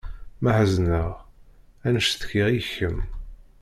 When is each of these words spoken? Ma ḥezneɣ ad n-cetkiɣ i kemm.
Ma 0.41 0.51
ḥezneɣ 0.57 1.09
ad 1.87 1.91
n-cetkiɣ 1.93 2.47
i 2.59 2.61
kemm. 2.73 2.99